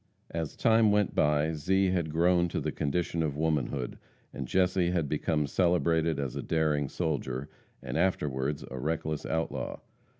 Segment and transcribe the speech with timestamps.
[0.31, 3.99] As time went by, Zee had grown to the condition of womanhood,
[4.33, 7.47] and Jesse had become celebrated as a daring soldier,
[7.83, 9.77] and afterwards a reckless outlaw.